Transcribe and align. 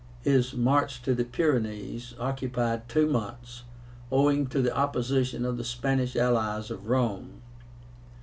His 0.23 0.55
march 0.55 1.03
to 1.03 1.13
the 1.13 1.23
Pyrenees 1.23 2.15
occupied 2.19 2.89
two 2.89 3.05
months, 3.05 3.65
owing 4.11 4.47
to 4.47 4.59
the 4.59 4.75
opposition 4.75 5.45
of 5.45 5.57
the 5.57 5.63
Spanish 5.63 6.15
allies 6.15 6.71
of 6.71 6.87
Rome. 6.87 7.43